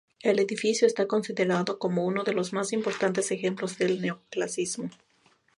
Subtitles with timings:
[0.23, 4.89] El edificio está considerado como uno de los más importantes ejemplos del Neoclasicismo.